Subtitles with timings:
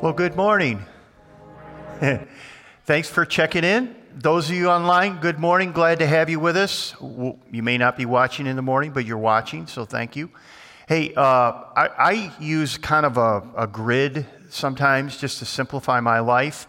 [0.00, 0.84] Well, good morning.
[2.84, 3.96] Thanks for checking in.
[4.14, 5.72] Those of you online, good morning.
[5.72, 6.94] Glad to have you with us.
[7.00, 10.30] You may not be watching in the morning, but you're watching, so thank you.
[10.86, 16.20] Hey, uh, I, I, use kind of a, a, grid sometimes just to simplify my
[16.20, 16.68] life.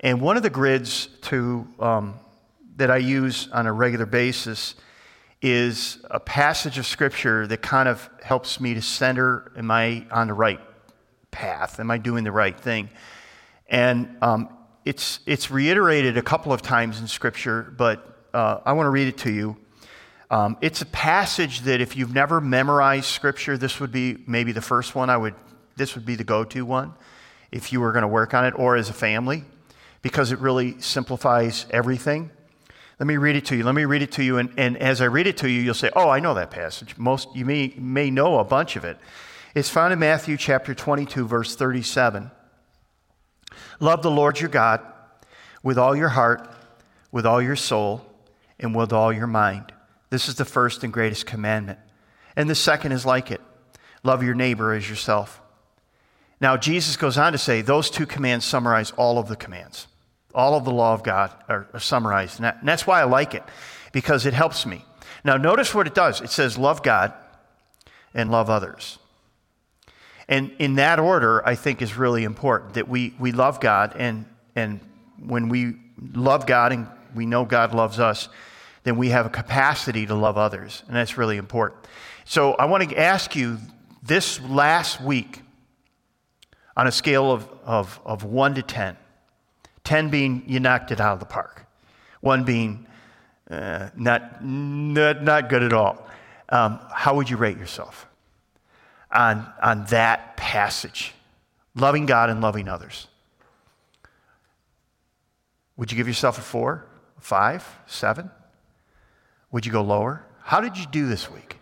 [0.00, 2.16] And one of the grids to, um,
[2.76, 4.74] that I use on a regular basis
[5.40, 10.26] is a passage of Scripture that kind of helps me to center, am I on
[10.26, 10.60] the right
[11.36, 11.78] path?
[11.78, 12.88] Am I doing the right thing?
[13.68, 14.48] And um,
[14.86, 19.06] it's, it's reiterated a couple of times in Scripture, but uh, I want to read
[19.06, 19.58] it to you.
[20.30, 24.62] Um, it's a passage that if you've never memorized Scripture, this would be maybe the
[24.62, 25.34] first one I would,
[25.76, 26.94] this would be the go to one
[27.52, 29.44] if you were going to work on it or as a family
[30.00, 32.30] because it really simplifies everything.
[32.98, 33.62] Let me read it to you.
[33.62, 34.38] Let me read it to you.
[34.38, 36.96] And, and as I read it to you, you'll say, Oh, I know that passage.
[36.96, 38.96] Most, you may, may know a bunch of it.
[39.56, 42.30] It's found in Matthew chapter 22, verse 37.
[43.80, 44.82] Love the Lord your God
[45.62, 46.54] with all your heart,
[47.10, 48.04] with all your soul,
[48.60, 49.72] and with all your mind.
[50.10, 51.78] This is the first and greatest commandment.
[52.36, 53.40] And the second is like it
[54.04, 55.40] love your neighbor as yourself.
[56.38, 59.86] Now, Jesus goes on to say those two commands summarize all of the commands.
[60.34, 62.36] All of the law of God are, are summarized.
[62.36, 63.42] And, that, and that's why I like it,
[63.92, 64.84] because it helps me.
[65.24, 67.14] Now, notice what it does it says, love God
[68.12, 68.98] and love others.
[70.28, 74.24] And in that order, I think is really important that we, we love God, and,
[74.54, 74.80] and
[75.18, 75.76] when we
[76.14, 78.28] love God and we know God loves us,
[78.82, 81.80] then we have a capacity to love others, and that's really important.
[82.24, 83.58] So I want to ask you
[84.02, 85.42] this last week,
[86.76, 88.96] on a scale of, of, of 1 to 10,
[89.84, 91.66] 10 being you knocked it out of the park,
[92.20, 92.86] 1 being
[93.50, 96.06] uh, not, not, not good at all,
[96.48, 98.06] um, how would you rate yourself?
[99.16, 101.14] On, on that passage
[101.74, 103.08] loving God and loving others?
[105.76, 106.86] Would you give yourself a four,
[107.18, 108.30] five, seven?
[109.50, 110.24] Would you go lower?
[110.42, 111.56] How did you do this week?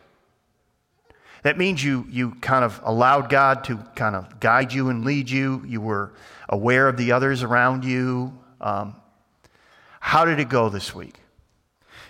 [1.43, 5.29] That means you, you kind of allowed God to kind of guide you and lead
[5.29, 5.63] you.
[5.67, 6.15] You were
[6.49, 8.39] aware of the others around you.
[8.61, 8.97] Um,
[10.01, 11.17] how did it go this week?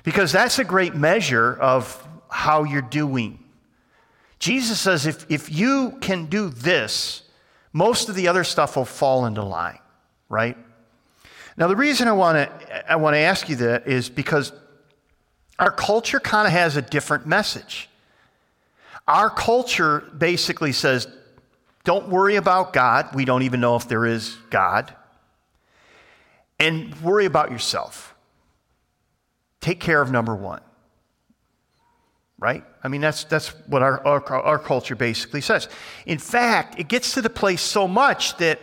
[0.05, 3.44] Because that's a great measure of how you're doing.
[4.39, 7.23] Jesus says if, if you can do this,
[7.73, 9.79] most of the other stuff will fall into line,
[10.29, 10.57] right?
[11.57, 14.53] Now, the reason I want to I want to ask you that is because
[15.59, 17.89] our culture kind of has a different message.
[19.07, 21.07] Our culture basically says,
[21.85, 23.15] don't worry about God.
[23.15, 24.95] We don't even know if there is God.
[26.59, 28.15] And worry about yourself.
[29.61, 30.61] Take care of number one
[32.39, 32.65] right?
[32.83, 35.69] I mean, that's, that's what our, our, our, culture basically says.
[36.05, 38.61] In fact, it gets to the place so much that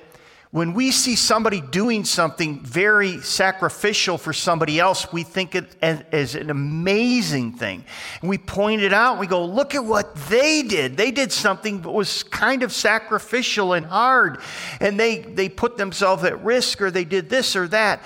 [0.52, 6.04] when we see somebody doing something very sacrificial for somebody else, we think it as,
[6.12, 7.86] as an amazing thing.
[8.20, 10.98] And we point it out, we go, look at what they did.
[10.98, 14.40] They did something that was kind of sacrificial and hard,
[14.81, 18.04] and they, they put themselves at risk, or they did this or that.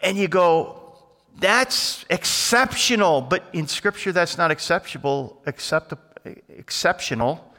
[0.00, 0.79] And you go,
[1.40, 5.94] that's exceptional, but in Scripture, that's not acceptable, accept,
[6.48, 7.52] exceptional.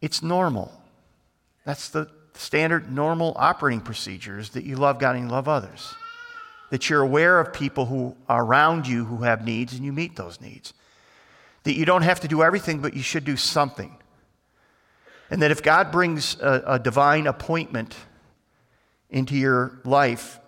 [0.00, 0.72] It's normal.
[1.64, 5.94] That's the standard, normal operating procedures that you love God and you love others.
[6.70, 10.16] That you're aware of people who are around you who have needs and you meet
[10.16, 10.72] those needs.
[11.64, 13.96] That you don't have to do everything, but you should do something.
[15.30, 17.96] And that if God brings a, a divine appointment
[19.10, 20.38] into your life,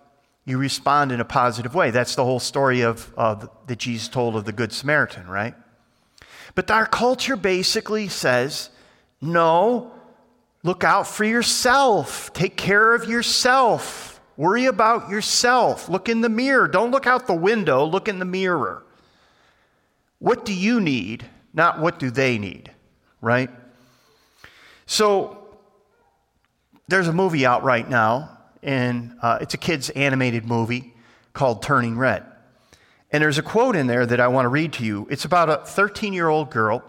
[0.45, 1.91] you respond in a positive way.
[1.91, 5.53] That's the whole story of, of that Jesus told of the Good Samaritan, right?
[6.55, 8.69] But our culture basically says,
[9.21, 9.91] no,
[10.63, 12.33] look out for yourself.
[12.33, 14.19] Take care of yourself.
[14.37, 15.89] Worry about yourself.
[15.89, 16.67] Look in the mirror.
[16.67, 18.83] Don't look out the window, look in the mirror.
[20.19, 22.71] What do you need, not what do they need,
[23.21, 23.49] right?
[24.85, 25.35] So,
[26.87, 30.93] there's a movie out right now and uh, it's a kid's animated movie
[31.33, 32.25] called Turning Red.
[33.11, 35.07] And there's a quote in there that I want to read to you.
[35.09, 36.83] It's about a 13 year old girl,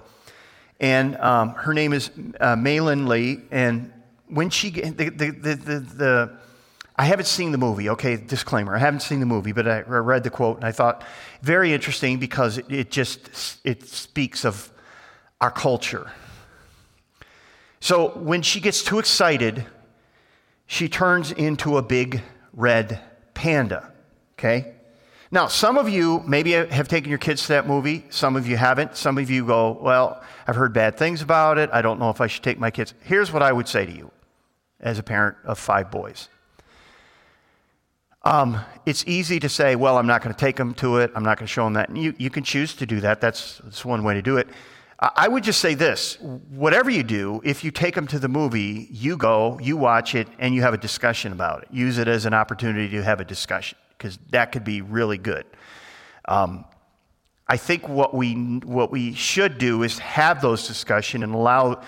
[0.79, 3.41] and um, her name is uh, Meilin Lee.
[3.51, 3.93] And
[4.29, 6.39] when she, the, the, the, the
[7.01, 8.77] I haven't seen the movie, okay, disclaimer.
[8.77, 11.03] I haven't seen the movie, but I read the quote and I thought
[11.41, 14.71] very interesting because it, it just it speaks of
[15.41, 16.11] our culture.
[17.81, 19.65] So when she gets too excited,
[20.71, 22.23] she turns into a big
[22.53, 23.03] red
[23.35, 23.93] panda.
[24.39, 24.73] Okay?
[25.33, 28.05] Now, some of you maybe have taken your kids to that movie.
[28.09, 28.97] Some of you haven't.
[28.97, 31.71] Some of you go, Well, I've heard bad things about it.
[31.73, 32.95] I don't know if I should take my kids.
[33.03, 34.13] Here's what I would say to you
[34.79, 36.29] as a parent of five boys.
[38.23, 41.11] Um, it's easy to say, well, I'm not going to take them to it.
[41.17, 41.89] I'm not going to show them that.
[41.89, 43.21] And you, you can choose to do that.
[43.21, 44.47] That's, that's one way to do it.
[45.03, 46.19] I would just say this
[46.51, 50.29] whatever you do, if you take them to the movie, you go, you watch it,
[50.39, 51.69] and you have a discussion about it.
[51.71, 55.47] Use it as an opportunity to have a discussion, because that could be really good.
[56.27, 56.67] Um,
[57.49, 61.81] I think what we, what we should do is have those discussions and allow,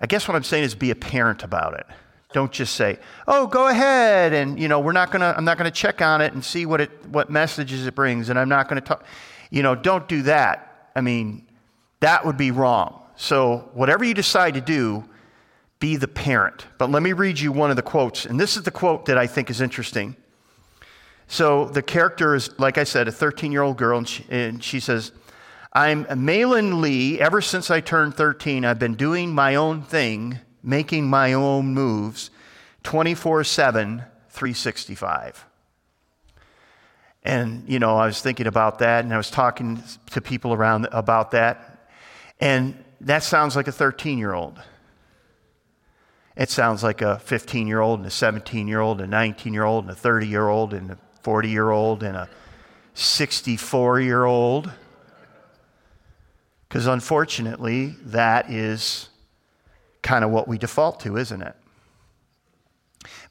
[0.00, 1.86] I guess what I'm saying is be a parent about it.
[2.32, 2.98] Don't just say,
[3.28, 5.32] "Oh, go ahead," and you know, we're not gonna.
[5.36, 8.38] I'm not gonna check on it and see what it, what messages it brings, and
[8.38, 9.04] I'm not gonna talk.
[9.50, 10.90] You know, don't do that.
[10.96, 11.45] I mean,
[12.00, 13.00] that would be wrong.
[13.16, 15.04] So whatever you decide to do,
[15.78, 16.66] be the parent.
[16.78, 19.18] But let me read you one of the quotes, and this is the quote that
[19.18, 20.16] I think is interesting.
[21.28, 24.62] So the character is, like I said, a 13 year old girl, and she, and
[24.62, 25.12] she says,
[25.72, 27.20] I'm Meilin Lee.
[27.20, 32.30] Ever since I turned 13, I've been doing my own thing making my own moves
[32.82, 35.44] 24 7, 365.
[37.22, 39.82] And, you know, I was thinking about that and I was talking
[40.12, 41.75] to people around about that.
[42.40, 44.60] And that sounds like a 13 year old.
[46.36, 49.54] It sounds like a 15 year old and a 17 year old, and a 19
[49.54, 52.28] year old and a 30 year old and a 40 year old and a
[52.94, 54.70] 64 year old.
[56.68, 59.08] Because unfortunately, that is
[60.02, 61.54] kind of what we default to, isn't it?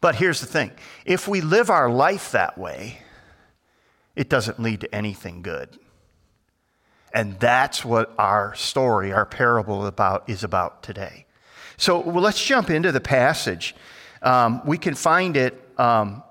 [0.02, 0.72] But here's the thing
[1.06, 3.00] if we live our life that way,
[4.16, 5.78] it doesn't lead to anything good.
[7.16, 11.26] And that's what our story, our parable about, is about today.
[11.78, 13.74] So well, let's jump into the passage.
[14.22, 16.24] Um, we can find it um,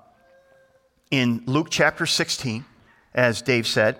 [1.10, 2.66] in Luke chapter 16,
[3.14, 3.98] as Dave said,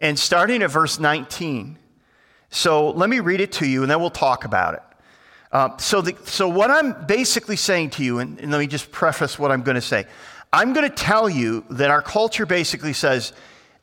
[0.00, 1.78] and starting at verse 19.
[2.50, 4.82] So let me read it to you, and then we'll talk about it.
[5.52, 8.90] Uh, so, the, so, what I'm basically saying to you, and, and let me just
[8.90, 10.04] preface what I'm going to say.
[10.52, 13.32] I'm going to tell you that our culture basically says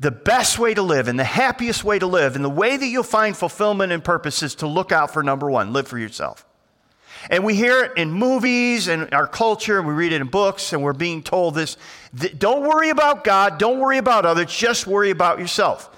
[0.01, 2.88] the best way to live and the happiest way to live and the way that
[2.88, 6.44] you'll find fulfillment and purpose is to look out for number one, live for yourself.
[7.30, 10.74] And we hear it in movies and our culture, and we read it in books,
[10.74, 11.77] and we're being told this.
[12.15, 15.91] Don't worry about God, don't worry about others, just worry about yourself.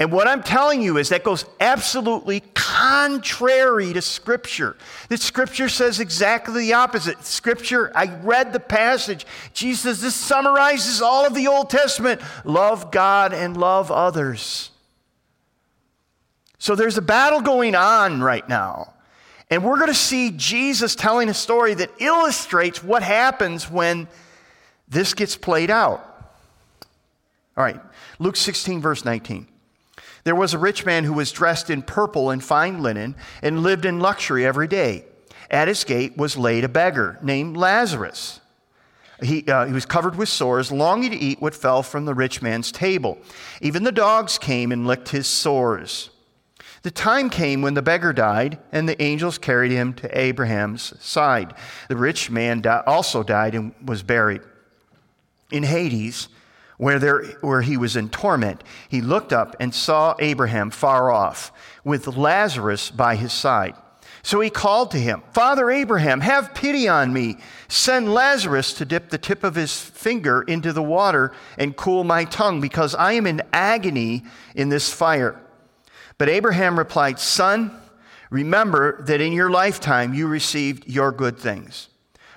[0.00, 4.78] And what I'm telling you is that goes absolutely contrary to Scripture.
[5.10, 7.22] That Scripture says exactly the opposite.
[7.26, 9.26] Scripture, I read the passage.
[9.52, 14.70] Jesus, this summarizes all of the Old Testament love God and love others.
[16.58, 18.94] So there's a battle going on right now.
[19.50, 24.08] And we're going to see Jesus telling a story that illustrates what happens when
[24.88, 26.06] this gets played out.
[27.54, 27.80] All right,
[28.18, 29.49] Luke 16, verse 19.
[30.24, 33.84] There was a rich man who was dressed in purple and fine linen and lived
[33.84, 35.04] in luxury every day.
[35.50, 38.40] At his gate was laid a beggar named Lazarus.
[39.22, 42.40] He, uh, he was covered with sores, longing to eat what fell from the rich
[42.40, 43.18] man's table.
[43.60, 46.10] Even the dogs came and licked his sores.
[46.82, 51.52] The time came when the beggar died, and the angels carried him to Abraham's side.
[51.88, 54.40] The rich man also died and was buried.
[55.50, 56.28] In Hades,
[56.80, 61.52] where, there, where he was in torment, he looked up and saw Abraham far off,
[61.84, 63.74] with Lazarus by his side.
[64.22, 67.36] So he called to him, Father Abraham, have pity on me.
[67.68, 72.24] Send Lazarus to dip the tip of his finger into the water and cool my
[72.24, 74.24] tongue, because I am in agony
[74.54, 75.38] in this fire.
[76.16, 77.78] But Abraham replied, Son,
[78.30, 81.88] remember that in your lifetime you received your good things,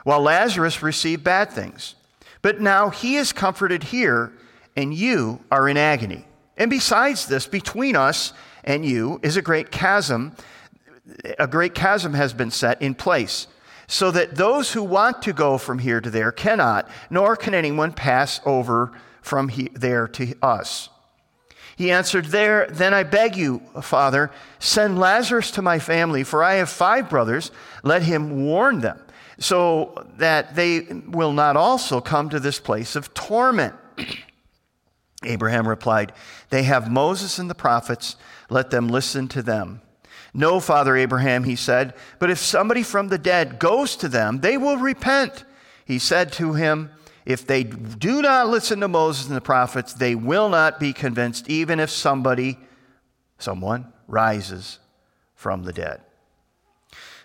[0.03, 1.95] while Lazarus received bad things.
[2.43, 4.31] But now he is comforted here,
[4.75, 6.27] and you are in agony.
[6.57, 8.33] And besides this, between us
[8.63, 10.35] and you is a great chasm.
[11.39, 13.47] A great chasm has been set in place,
[13.87, 17.93] so that those who want to go from here to there cannot, nor can anyone
[17.93, 20.89] pass over from he, there to us.
[21.77, 26.55] He answered, There, then I beg you, Father, send Lazarus to my family, for I
[26.55, 27.51] have five brothers.
[27.83, 28.99] Let him warn them
[29.43, 33.75] so that they will not also come to this place of torment.
[35.25, 36.13] Abraham replied,
[36.49, 38.15] They have Moses and the prophets.
[38.49, 39.81] Let them listen to them.
[40.33, 44.57] No, Father Abraham, he said, but if somebody from the dead goes to them, they
[44.57, 45.43] will repent.
[45.85, 46.89] He said to him,
[47.25, 51.49] If they do not listen to Moses and the prophets, they will not be convinced,
[51.49, 52.57] even if somebody,
[53.37, 54.79] someone, rises
[55.35, 56.01] from the dead.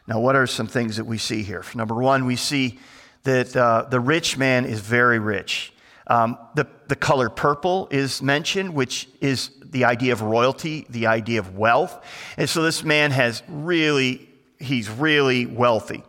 [0.09, 1.63] Now, what are some things that we see here?
[1.75, 2.79] Number one, we see
[3.25, 5.73] that uh, the rich man is very rich.
[6.07, 11.41] Um, the, the color purple is mentioned, which is the idea of royalty, the idea
[11.41, 12.03] of wealth.
[12.39, 14.27] And so this man has really,
[14.59, 16.03] he's really wealthy.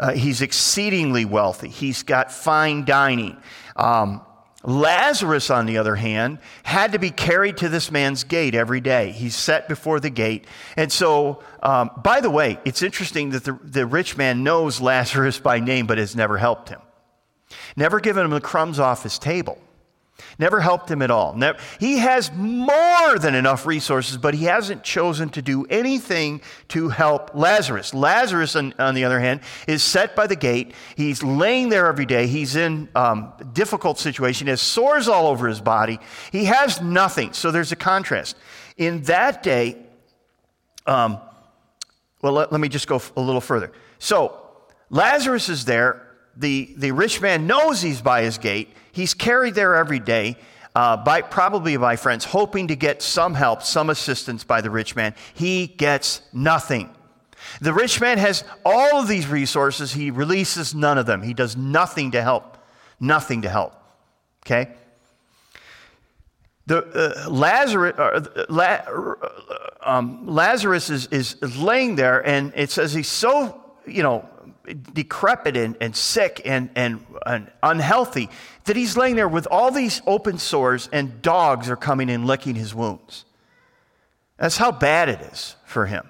[0.00, 1.68] uh, he's exceedingly wealthy.
[1.68, 3.36] He's got fine dining.
[3.76, 4.22] Um,
[4.62, 9.10] Lazarus, on the other hand, had to be carried to this man's gate every day.
[9.10, 10.46] He's set before the gate.
[10.76, 15.38] And so, um, by the way, it's interesting that the, the rich man knows Lazarus
[15.38, 16.80] by name, but has never helped him,
[17.74, 19.58] never given him the crumbs off his table.
[20.40, 21.38] Never helped him at all.
[21.78, 27.32] He has more than enough resources, but he hasn't chosen to do anything to help
[27.34, 27.92] Lazarus.
[27.92, 30.72] Lazarus, on, on the other hand, is set by the gate.
[30.96, 32.26] He's laying there every day.
[32.26, 34.46] He's in um, difficult situation.
[34.46, 35.98] He has sores all over his body.
[36.32, 37.34] He has nothing.
[37.34, 38.34] So there's a contrast.
[38.78, 39.76] In that day,
[40.86, 41.20] um,
[42.22, 43.72] well, let, let me just go a little further.
[43.98, 44.40] So
[44.88, 46.09] Lazarus is there.
[46.36, 48.70] The, the rich man knows he's by his gate.
[48.92, 50.36] He's carried there every day,
[50.74, 54.96] uh, by, probably by friends, hoping to get some help, some assistance by the rich
[54.96, 55.14] man.
[55.34, 56.94] He gets nothing.
[57.60, 59.92] The rich man has all of these resources.
[59.92, 61.22] He releases none of them.
[61.22, 62.58] He does nothing to help.
[63.00, 63.74] Nothing to help.
[64.46, 64.72] Okay?
[66.66, 68.78] The, uh, Lazarus, uh, La,
[69.82, 74.28] um, Lazarus is, is laying there, and it says he's so, you know,
[74.74, 78.28] decrepit and, and sick and, and, and unhealthy
[78.64, 82.54] that he's laying there with all these open sores and dogs are coming and licking
[82.54, 83.24] his wounds.
[84.36, 86.08] That's how bad it is for him.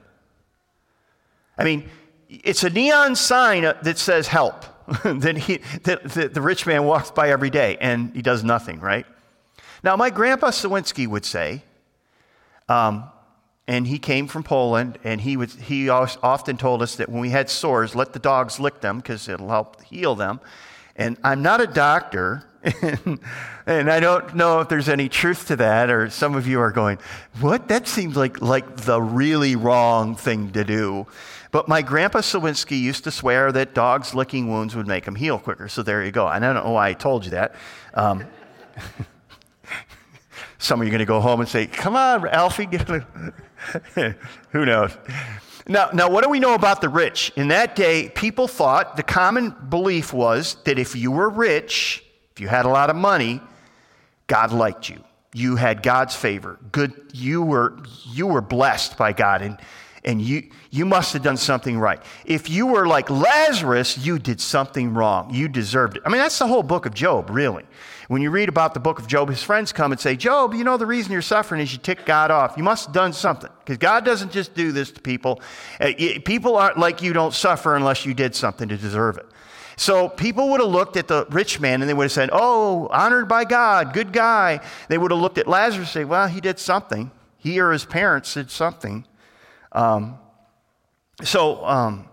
[1.58, 1.88] I mean,
[2.28, 4.64] it's a neon sign that says help
[5.04, 8.80] that, he, that, that the rich man walks by every day and he does nothing,
[8.80, 9.06] right?
[9.82, 11.62] Now, my grandpa Sawinski would say,
[12.68, 13.04] um,
[13.70, 17.30] and he came from Poland, and he, was, he often told us that when we
[17.30, 20.40] had sores, let the dogs lick them because it'll help heal them.
[20.96, 22.42] And I'm not a doctor,
[23.66, 26.72] and I don't know if there's any truth to that, or some of you are
[26.72, 26.98] going,
[27.38, 27.68] What?
[27.68, 31.06] That seems like, like the really wrong thing to do.
[31.52, 35.38] But my grandpa Sawinski used to swear that dogs licking wounds would make them heal
[35.38, 35.68] quicker.
[35.68, 36.26] So there you go.
[36.26, 37.54] And I don't know why I told you that.
[37.94, 38.26] Um,
[40.58, 42.66] some of you are going to go home and say, Come on, Alfie,
[44.50, 44.96] Who knows?
[45.68, 47.32] Now, now, what do we know about the rich?
[47.36, 52.02] In that day, people thought the common belief was that if you were rich,
[52.32, 53.40] if you had a lot of money,
[54.26, 55.04] God liked you.
[55.32, 56.58] You had God's favor.
[56.72, 57.78] Good, you were
[58.10, 59.58] you were blessed by God, and
[60.04, 62.02] and you you must have done something right.
[62.24, 65.32] If you were like Lazarus, you did something wrong.
[65.34, 66.02] You deserved it.
[66.06, 67.64] I mean, that's the whole book of Job, really.
[68.08, 70.64] When you read about the book of Job, his friends come and say, Job, you
[70.64, 72.54] know the reason you're suffering is you tick God off.
[72.56, 73.50] You must have done something.
[73.60, 75.40] Because God doesn't just do this to people.
[75.80, 75.92] Uh,
[76.24, 79.26] people aren't like you don't suffer unless you did something to deserve it.
[79.76, 82.88] So people would have looked at the rich man and they would have said, Oh,
[82.88, 84.60] honored by God, good guy.
[84.88, 87.10] They would have looked at Lazarus and say, Well, he did something.
[87.38, 89.06] He or his parents did something.
[89.72, 90.18] Um,
[91.22, 92.08] so um,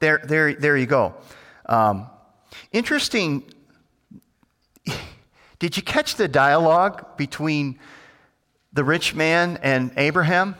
[0.00, 1.14] there, there, there you go.
[1.66, 2.06] Um,
[2.72, 3.44] interesting
[5.58, 7.78] did you catch the dialogue between
[8.72, 10.56] the rich man and Abraham?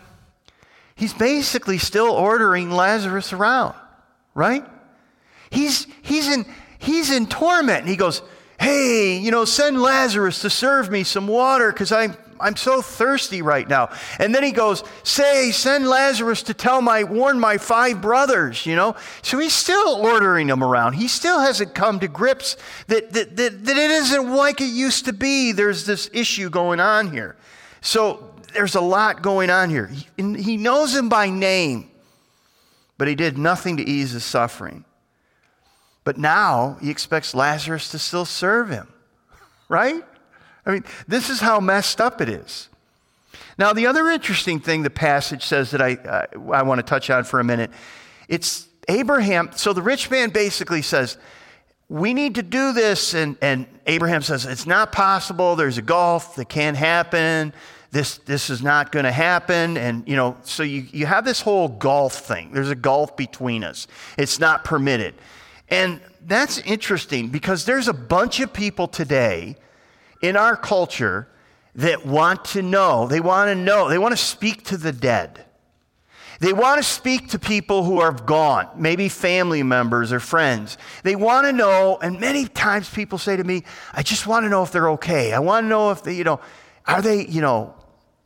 [0.94, 3.74] He's basically still ordering Lazarus around,
[4.34, 4.64] right?
[5.50, 6.46] He's, he's, in,
[6.78, 7.80] he's in torment.
[7.80, 8.22] And he goes,
[8.58, 13.42] Hey, you know, send Lazarus to serve me some water because I'm I'm so thirsty
[13.42, 13.90] right now.
[14.18, 18.76] And then he goes, Say, send Lazarus to tell my, warn my five brothers, you
[18.76, 18.96] know?
[19.22, 20.94] So he's still ordering them around.
[20.94, 22.56] He still hasn't come to grips
[22.88, 25.52] that, that, that, that it isn't like it used to be.
[25.52, 27.36] There's this issue going on here.
[27.80, 29.86] So there's a lot going on here.
[29.86, 31.90] He, he knows him by name,
[32.98, 34.84] but he did nothing to ease his suffering.
[36.04, 38.92] But now he expects Lazarus to still serve him,
[39.68, 40.04] right?
[40.66, 42.68] I mean, this is how messed up it is.
[43.58, 47.08] Now, the other interesting thing the passage says that I, uh, I want to touch
[47.08, 47.70] on for a minute,
[48.28, 49.50] it's Abraham.
[49.54, 51.16] So the rich man basically says,
[51.88, 53.14] we need to do this.
[53.14, 55.56] And, and Abraham says, it's not possible.
[55.56, 57.54] There's a gulf that can't happen.
[57.92, 59.76] This, this is not going to happen.
[59.76, 62.50] And, you know, so you, you have this whole gulf thing.
[62.52, 63.86] There's a gulf between us.
[64.18, 65.14] It's not permitted.
[65.68, 69.56] And that's interesting because there's a bunch of people today
[70.26, 71.28] in our culture
[71.76, 73.06] that want to know.
[73.06, 73.88] They want to know.
[73.88, 75.44] They want to speak to the dead.
[76.38, 80.76] They want to speak to people who are gone, maybe family members or friends.
[81.02, 83.64] They want to know, and many times people say to me,
[83.94, 85.32] I just want to know if they're okay.
[85.32, 86.40] I want to know if they, you know,
[86.86, 87.74] are they, you know,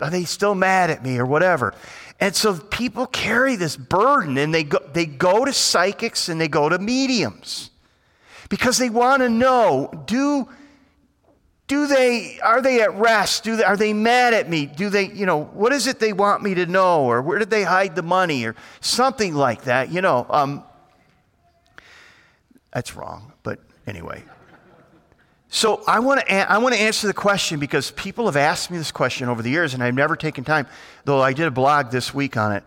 [0.01, 1.73] are they still mad at me or whatever?
[2.19, 6.49] And so people carry this burden and they go, they go to psychics and they
[6.49, 7.71] go to mediums
[8.49, 10.49] because they want to know do
[11.71, 15.07] do they are they at rest do they, are they mad at me do they
[15.13, 17.95] you know what is it they want me to know or where did they hide
[17.95, 20.65] the money or something like that you know um,
[22.73, 24.23] That's wrong, but anyway.
[25.49, 28.79] So I want to I want to answer the question because people have asked me
[28.79, 30.67] this question over the years, and I've never taken time.
[31.05, 32.65] Though I did a blog this week on it.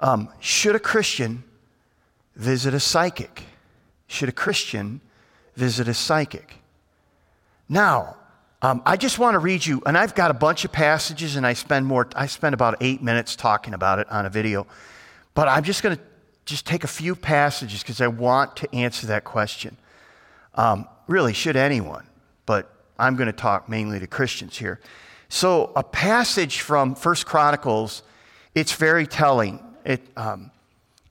[0.00, 1.44] Um, should a Christian
[2.34, 3.44] visit a psychic?
[4.06, 5.00] Should a Christian
[5.54, 6.56] visit a psychic?
[7.68, 8.16] Now,
[8.62, 11.44] um, I just want to read you, and I've got a bunch of passages, and
[11.44, 12.08] I spend more.
[12.14, 14.68] I spend about eight minutes talking about it on a video,
[15.34, 16.02] but I'm just going to
[16.44, 19.76] just take a few passages because I want to answer that question.
[20.54, 22.06] Um, really, should anyone?
[22.46, 24.80] But I'm going to talk mainly to Christians here.
[25.28, 28.02] So, a passage from First Chronicles,
[28.54, 29.60] it's very telling.
[29.84, 30.52] It, um,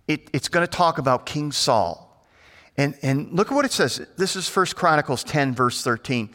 [0.07, 2.07] it, it's going to talk about King Saul.
[2.77, 4.05] And, and look at what it says.
[4.15, 6.29] This is First Chronicles 10, verse 13.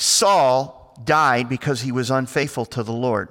[0.00, 3.28] Saul died because he was unfaithful to the Lord.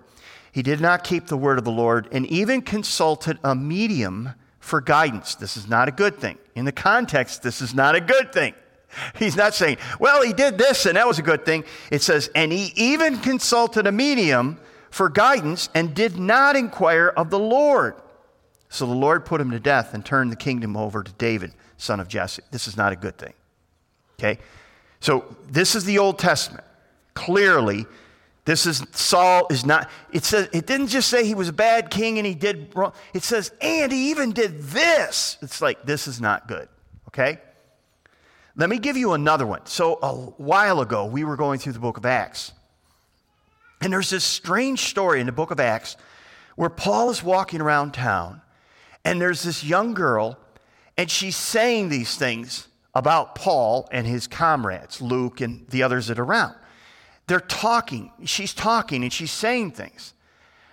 [0.51, 4.79] He did not keep the word of the Lord and even consulted a medium for
[4.79, 5.33] guidance.
[5.33, 6.37] This is not a good thing.
[6.53, 8.53] In the context, this is not a good thing.
[9.17, 11.63] He's not saying, well, he did this and that was a good thing.
[11.89, 14.59] It says, and he even consulted a medium
[14.91, 17.95] for guidance and did not inquire of the Lord.
[18.69, 21.99] So the Lord put him to death and turned the kingdom over to David, son
[21.99, 22.43] of Jesse.
[22.51, 23.33] This is not a good thing.
[24.19, 24.39] Okay?
[24.99, 26.65] So this is the Old Testament.
[27.13, 27.85] Clearly,
[28.45, 31.89] this is Saul is not, it says it didn't just say he was a bad
[31.89, 32.93] king and he did wrong.
[33.13, 35.37] It says, and he even did this.
[35.41, 36.67] It's like this is not good.
[37.09, 37.39] Okay?
[38.55, 39.65] Let me give you another one.
[39.65, 42.51] So a while ago, we were going through the book of Acts.
[43.81, 45.95] And there's this strange story in the book of Acts
[46.55, 48.41] where Paul is walking around town
[49.05, 50.37] and there's this young girl
[50.97, 52.67] and she's saying these things
[52.99, 56.53] about Paul and his comrades, Luke and the others that are around.
[57.27, 60.13] They're talking, she's talking and she's saying things.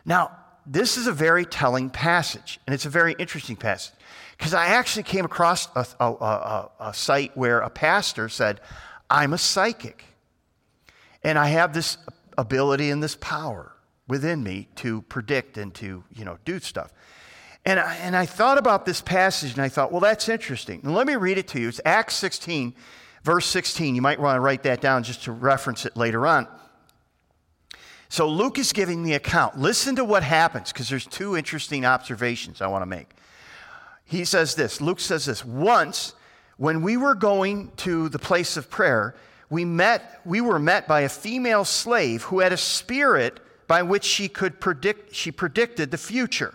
[0.04, 3.94] Now, this is a very telling passage, and it's a very interesting passage.
[4.36, 8.60] Because I actually came across a, a, a, a, site where a pastor said,
[9.08, 10.04] I'm a psychic.
[11.22, 11.96] And I have this
[12.36, 13.72] ability and this power
[14.08, 16.92] within me to predict and to, you know, do stuff.
[17.66, 20.80] And I, and I thought about this passage and I thought, well, that's interesting.
[20.82, 21.68] Let me read it to you.
[21.68, 22.74] It's Acts 16,
[23.22, 23.94] verse 16.
[23.94, 26.46] You might want to write that down just to reference it later on.
[28.08, 29.58] So Luke is giving the account.
[29.58, 33.16] Listen to what happens because there's two interesting observations I want to make
[34.06, 36.14] he says this Luke says this once
[36.56, 39.14] when we were going to the place of prayer,
[39.50, 44.04] we met we were met by a female slave who had a spirit by which
[44.04, 46.54] she could predict she predicted the future.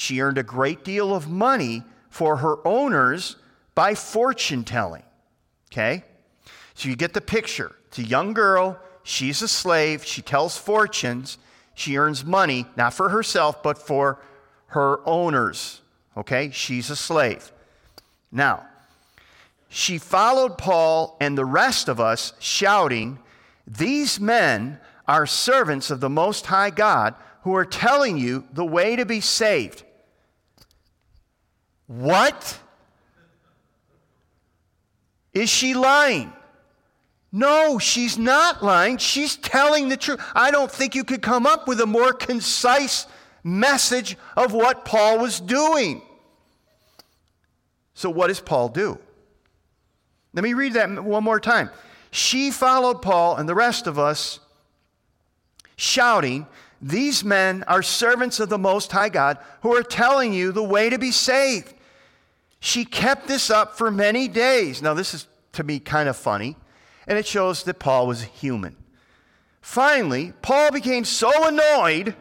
[0.00, 3.36] She earned a great deal of money for her owners
[3.74, 5.02] by fortune telling.
[5.70, 6.04] Okay?
[6.72, 7.76] So you get the picture.
[7.88, 11.36] It's a young girl, she's a slave, she tells fortunes,
[11.74, 14.18] she earns money, not for herself, but for
[14.68, 15.82] her owners.
[16.16, 16.48] Okay?
[16.50, 17.52] She's a slave.
[18.32, 18.64] Now,
[19.68, 23.18] she followed Paul and the rest of us, shouting,
[23.66, 28.96] These men are servants of the Most High God who are telling you the way
[28.96, 29.84] to be saved.
[31.90, 32.56] What?
[35.34, 36.32] Is she lying?
[37.32, 38.96] No, she's not lying.
[38.98, 40.20] She's telling the truth.
[40.32, 43.08] I don't think you could come up with a more concise
[43.42, 46.00] message of what Paul was doing.
[47.94, 48.96] So, what does Paul do?
[50.32, 51.70] Let me read that one more time.
[52.12, 54.38] She followed Paul and the rest of us,
[55.74, 56.46] shouting,
[56.80, 60.88] These men are servants of the Most High God who are telling you the way
[60.88, 61.74] to be saved.
[62.60, 64.82] She kept this up for many days.
[64.82, 66.56] Now, this is to me kind of funny,
[67.06, 68.76] and it shows that Paul was human.
[69.60, 72.14] Finally, Paul became so annoyed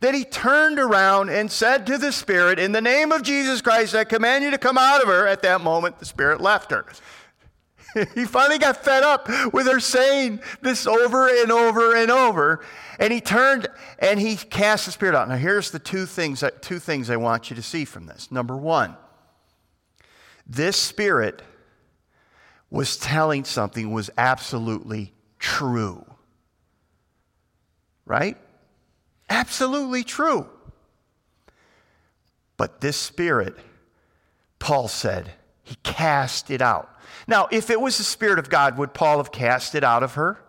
[0.00, 3.94] that he turned around and said to the Spirit, In the name of Jesus Christ,
[3.94, 5.26] I command you to come out of her.
[5.26, 6.86] At that moment, the Spirit left her.
[8.14, 12.64] he finally got fed up with her saying this over and over and over.
[12.98, 13.68] And he turned
[13.98, 15.28] and he cast the Spirit out.
[15.28, 18.30] Now, here's the two things, two things I want you to see from this.
[18.30, 18.96] Number one,
[20.46, 21.42] this Spirit
[22.70, 26.04] was telling something was absolutely true.
[28.04, 28.36] Right?
[29.30, 30.48] Absolutely true.
[32.56, 33.56] But this spirit,
[34.58, 36.90] Paul said, he cast it out.
[37.26, 40.14] Now, if it was the Spirit of God, would Paul have cast it out of
[40.14, 40.43] her?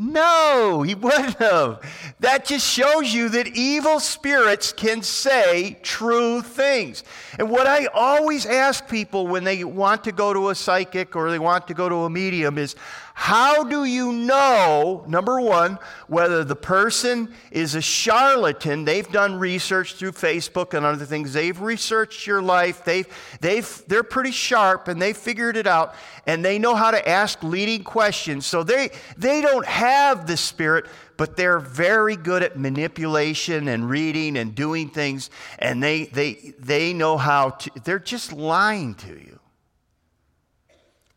[0.00, 1.80] No, he wouldn't have.
[2.20, 7.02] That just shows you that evil spirits can say true things.
[7.36, 11.32] And what I always ask people when they want to go to a psychic or
[11.32, 12.76] they want to go to a medium is
[13.20, 18.84] How do you know, number one, whether the person is a charlatan?
[18.84, 21.32] They've done research through Facebook and other things.
[21.32, 22.84] They've researched your life.
[22.84, 23.08] They've,
[23.40, 27.42] they've, they're pretty sharp and they figured it out and they know how to ask
[27.42, 28.46] leading questions.
[28.46, 34.38] So they, they don't have the spirit, but they're very good at manipulation and reading
[34.38, 35.28] and doing things
[35.58, 39.40] and they, they, they know how to, they're just lying to you.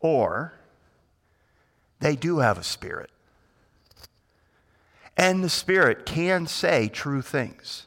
[0.00, 0.58] Or,
[2.02, 3.10] they do have a spirit.
[5.16, 7.86] And the spirit can say true things,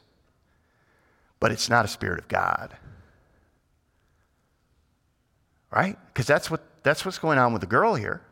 [1.38, 2.74] but it's not a spirit of God.
[5.70, 5.98] Right?
[6.06, 8.22] Because that's, what, that's what's going on with the girl here.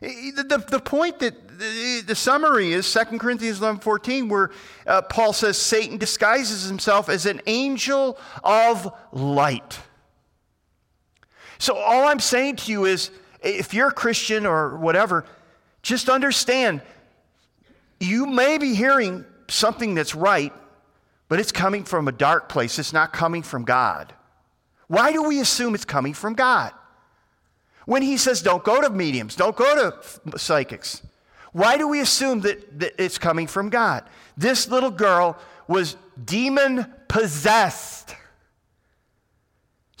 [0.00, 4.50] The, the, the, point that the, the, summary is 2 Corinthians 11 14, where
[4.86, 9.78] uh, Paul says Satan disguises himself as an angel of light.
[11.58, 15.24] So, all I'm saying to you is if you're a Christian or whatever,
[15.82, 16.80] just understand
[18.00, 20.52] you may be hearing something that's right,
[21.28, 22.78] but it's coming from a dark place.
[22.78, 24.12] It's not coming from God.
[24.88, 26.72] Why do we assume it's coming from God?
[27.86, 31.02] When he says, don't go to mediums, don't go to psychics,
[31.52, 34.04] why do we assume that, that it's coming from God?
[34.36, 35.36] This little girl
[35.68, 37.91] was demon possessed.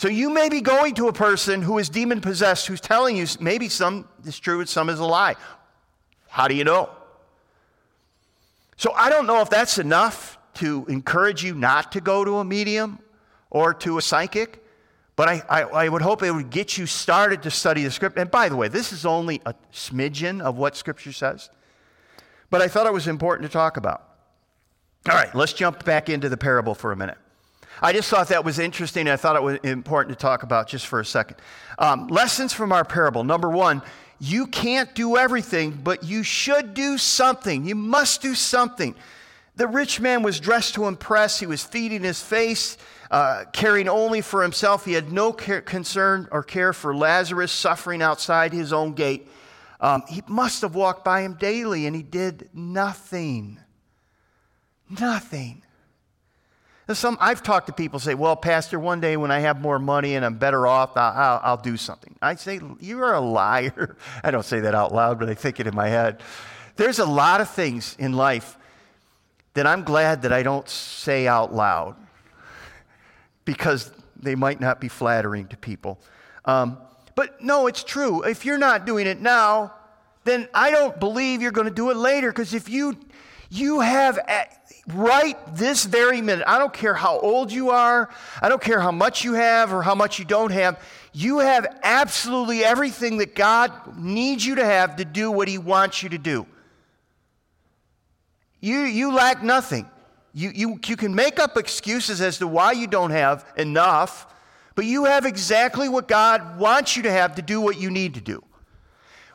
[0.02, 3.24] So you may be going to a person who is demon possessed who's telling you
[3.38, 5.36] maybe some is true and some is a lie.
[6.28, 6.90] How do you know?
[8.76, 12.44] So I don't know if that's enough to encourage you not to go to a
[12.44, 12.98] medium
[13.48, 14.66] or to a psychic,
[15.14, 18.18] but I, I, I would hope it would get you started to study the script.
[18.18, 21.48] And by the way, this is only a smidgen of what scripture says,
[22.50, 24.02] but I thought it was important to talk about.
[25.08, 27.18] All right, let's jump back into the parable for a minute.
[27.80, 29.08] I just thought that was interesting.
[29.08, 31.36] I thought it was important to talk about just for a second.
[31.78, 33.24] Um, lessons from our parable.
[33.24, 33.82] Number one,
[34.20, 37.64] you can't do everything, but you should do something.
[37.64, 38.94] You must do something.
[39.56, 41.40] The rich man was dressed to impress.
[41.40, 42.78] He was feeding his face,
[43.10, 44.84] uh, caring only for himself.
[44.84, 49.28] He had no care, concern or care for Lazarus suffering outside his own gate.
[49.80, 53.58] Um, he must have walked by him daily, and he did nothing.
[54.88, 55.64] Nothing.
[56.94, 60.14] Some, I've talked to people say, well, Pastor, one day when I have more money
[60.14, 62.14] and I'm better off, I'll, I'll, I'll do something.
[62.20, 63.96] I say, you are a liar.
[64.24, 66.22] I don't say that out loud, but I think it in my head.
[66.76, 68.56] There's a lot of things in life
[69.54, 71.96] that I'm glad that I don't say out loud
[73.44, 76.00] because they might not be flattering to people.
[76.44, 76.78] Um,
[77.14, 78.22] but no, it's true.
[78.22, 79.74] If you're not doing it now,
[80.24, 82.96] then I don't believe you're going to do it later because if you
[83.52, 84.18] you have
[84.88, 88.08] right this very minute, I don't care how old you are,
[88.40, 91.66] I don't care how much you have or how much you don't have, you have
[91.82, 96.18] absolutely everything that God needs you to have to do what He wants you to
[96.18, 96.46] do.
[98.60, 99.86] You, you lack nothing.
[100.32, 104.32] You, you, you can make up excuses as to why you don't have enough,
[104.74, 108.14] but you have exactly what God wants you to have to do what you need
[108.14, 108.42] to do.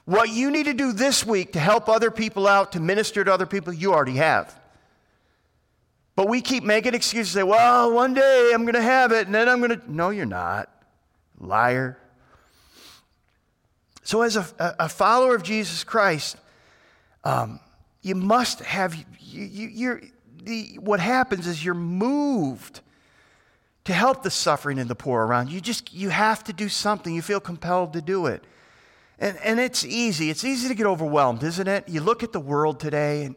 [0.08, 3.34] What you need to do this week to help other people out, to minister to
[3.34, 4.58] other people, you already have.
[6.16, 9.36] But we keep making excuses, say, well, one day I'm going to have it, and
[9.36, 9.94] then I'm going to.
[9.94, 10.70] No, you're not.
[11.42, 11.98] Liar.
[14.04, 14.48] So, as a,
[14.80, 16.38] a follower of Jesus Christ,
[17.26, 17.60] um,
[18.02, 20.02] you must have, you, you, are
[20.42, 22.80] the, what happens is you're moved
[23.84, 25.52] to help the suffering and the poor around.
[25.52, 27.14] You just, you have to do something.
[27.14, 28.46] You feel compelled to do it.
[29.20, 30.30] And, and it's easy.
[30.30, 31.90] It's easy to get overwhelmed, isn't it?
[31.90, 33.36] You look at the world today and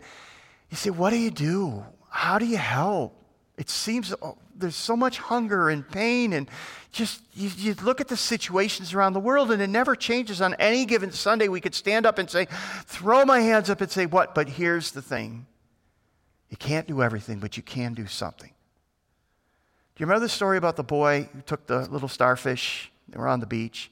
[0.71, 1.85] you say, what do you do?
[2.11, 3.17] How do you help?
[3.57, 6.49] It seems oh, there's so much hunger and pain, and
[6.93, 10.41] just you, you, look at the situations around the world, and it never changes.
[10.41, 12.47] On any given Sunday, we could stand up and say,
[12.85, 14.35] throw my hands up and say, What?
[14.35, 15.47] But here's the thing
[16.49, 18.49] you can't do everything, but you can do something.
[18.49, 22.91] Do you remember the story about the boy who took the little starfish?
[23.09, 23.91] They were on the beach.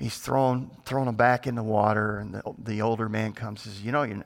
[0.00, 3.74] He's thrown, thrown them back in the water, and the, the older man comes and
[3.74, 4.24] says, You know, you're,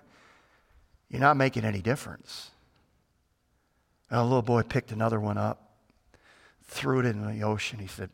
[1.11, 2.53] you're not making any difference.
[4.09, 5.77] And a little boy picked another one up,
[6.63, 7.81] threw it in the ocean.
[7.81, 8.11] He said,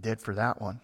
[0.00, 0.80] Did for that one.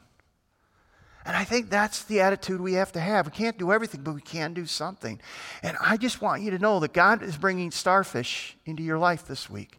[1.24, 3.24] And I think that's the attitude we have to have.
[3.24, 5.18] We can't do everything, but we can do something.
[5.62, 9.26] And I just want you to know that God is bringing starfish into your life
[9.26, 9.78] this week.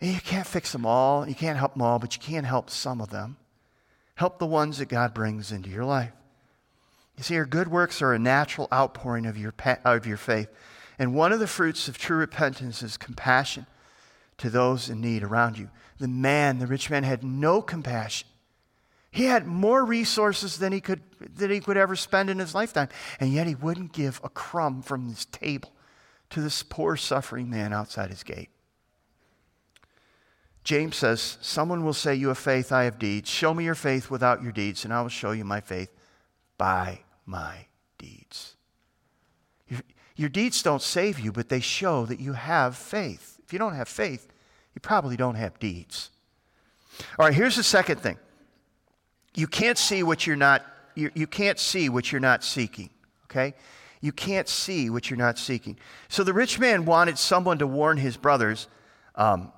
[0.00, 2.70] And you can't fix them all, you can't help them all, but you can help
[2.70, 3.36] some of them.
[4.14, 6.12] Help the ones that God brings into your life.
[7.16, 10.48] You see, your good works are a natural outpouring of your, of your faith.
[10.98, 13.66] And one of the fruits of true repentance is compassion
[14.38, 15.70] to those in need around you.
[15.98, 18.28] The man, the rich man, had no compassion.
[19.10, 22.88] He had more resources than he could, than he could ever spend in his lifetime.
[23.20, 25.70] And yet he wouldn't give a crumb from his table
[26.30, 28.48] to this poor, suffering man outside his gate.
[30.64, 33.28] James says, Someone will say, You have faith, I have deeds.
[33.28, 35.90] Show me your faith without your deeds, and I will show you my faith
[36.56, 37.66] by my
[37.98, 38.56] deeds.
[39.68, 39.80] Your,
[40.16, 43.38] your deeds don't save you, but they show that you have faith.
[43.44, 44.28] If you don't have faith,
[44.74, 46.10] you probably don't have deeds.
[47.18, 48.18] All right, here's the second thing.
[49.34, 52.90] You can't see what you're not you, you can't see what you're not seeking,
[53.24, 53.54] okay?
[54.00, 55.78] You can't see what you're not seeking.
[56.08, 58.68] So the rich man wanted someone to warn his brothers.
[59.14, 59.52] Um,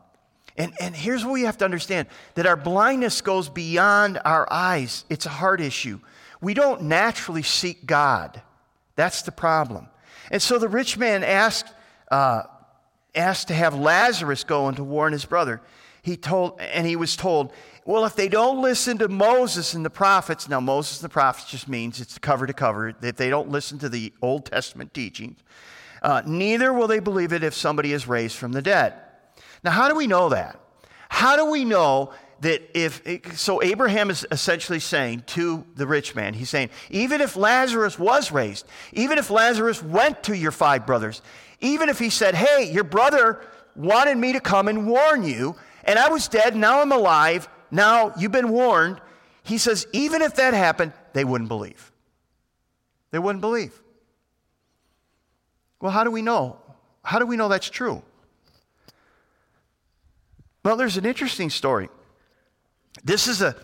[0.57, 5.05] and, and here's what we have to understand that our blindness goes beyond our eyes.
[5.11, 6.01] It's a heart issue.
[6.40, 8.40] We don't naturally seek God.
[8.97, 9.88] That's the problem.
[10.31, 11.73] And so the rich man asked,
[12.11, 12.45] uh,
[13.14, 15.61] asked to have Lazarus go and to warn his brother.
[16.03, 17.53] He told, and he was told,
[17.85, 21.51] well, if they don't listen to Moses and the prophets, now Moses and the prophets
[21.51, 22.95] just means it's cover to cover.
[23.03, 25.38] If they don't listen to the Old Testament teachings,
[26.03, 28.95] uh, neither will they believe it if somebody is raised from the dead.
[29.64, 30.61] Now, how do we know that?
[31.09, 36.35] How do we know that if, so Abraham is essentially saying to the rich man,
[36.35, 41.22] he's saying, even if Lazarus was raised, even if Lazarus went to your five brothers,
[41.61, 43.40] even if he said, hey, your brother
[43.74, 48.12] wanted me to come and warn you, and I was dead, now I'm alive, now
[48.18, 49.00] you've been warned.
[49.42, 51.90] He says, even if that happened, they wouldn't believe.
[53.11, 53.81] They wouldn't believe.
[55.81, 56.59] Well, how do we know?
[57.03, 58.03] How do we know that's true?
[60.64, 61.88] Well, there's an interesting story.
[63.05, 63.55] This is, a,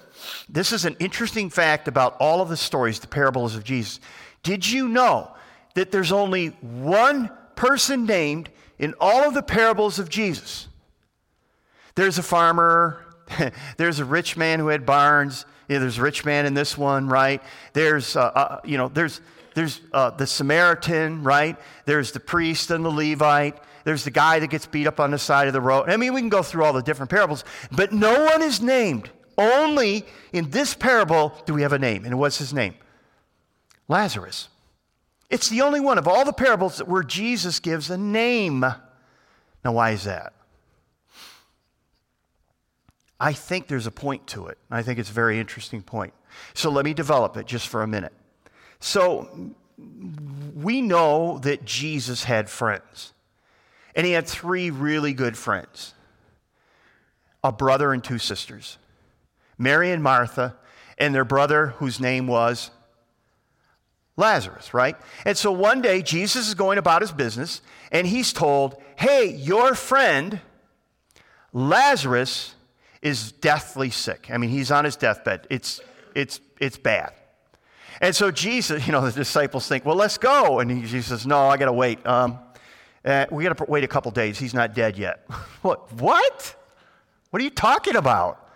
[0.48, 4.00] this is an interesting fact about all of the stories, the parables of Jesus.
[4.42, 5.34] Did you know
[5.74, 10.68] that there's only one person named in all of the parables of Jesus?
[11.94, 13.04] There's a farmer,
[13.76, 15.46] there's a rich man who had barns.
[15.68, 17.42] Yeah, there's a rich man in this one, right?
[17.72, 19.20] There's, uh, uh, you know, there's,
[19.54, 21.56] there's uh, the Samaritan, right?
[21.84, 23.62] There's the priest and the Levite.
[23.84, 25.88] There's the guy that gets beat up on the side of the road.
[25.88, 29.10] I mean, we can go through all the different parables, but no one is named.
[29.38, 32.04] Only in this parable do we have a name.
[32.04, 32.74] And what's his name?
[33.88, 34.48] Lazarus.
[35.30, 38.60] It's the only one of all the parables where Jesus gives a name.
[38.60, 40.32] Now, why is that?
[43.18, 44.58] I think there's a point to it.
[44.70, 46.14] I think it's a very interesting point.
[46.54, 48.14] So let me develop it just for a minute.
[48.80, 49.52] So
[50.54, 53.12] we know that Jesus had friends,
[53.94, 55.94] and he had three really good friends
[57.42, 58.78] a brother and two sisters
[59.56, 60.56] Mary and Martha,
[60.96, 62.70] and their brother, whose name was
[64.16, 64.96] Lazarus, right?
[65.24, 67.60] And so one day, Jesus is going about his business,
[67.92, 70.40] and he's told, Hey, your friend,
[71.52, 72.54] Lazarus,
[73.02, 74.28] is deathly sick.
[74.30, 75.46] I mean, he's on his deathbed.
[75.50, 75.80] It's,
[76.14, 77.12] it's, it's bad.
[78.00, 80.60] And so Jesus, you know, the disciples think, well, let's go.
[80.60, 82.04] And he, Jesus says, no, I got to wait.
[82.06, 82.38] Um,
[83.04, 84.38] uh, we got to wait a couple days.
[84.38, 85.24] He's not dead yet.
[85.62, 85.92] what?
[85.94, 86.56] What?
[87.30, 88.46] What are you talking about?